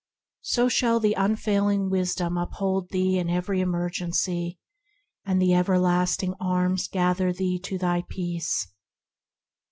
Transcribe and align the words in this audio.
So 0.41 0.67
shall 0.67 0.99
the 0.99 1.13
Unfailing 1.13 1.91
Wisdom 1.91 2.35
uphold 2.35 2.89
thee 2.89 3.19
in 3.19 3.29
every 3.29 3.61
emergency, 3.61 4.57
and 5.25 5.39
the 5.39 5.53
Everlasting 5.53 6.33
Arms 6.39 6.87
gather 6.87 7.31
thee 7.31 7.59
to 7.59 7.77
thy 7.77 8.01
peace. 8.09 8.65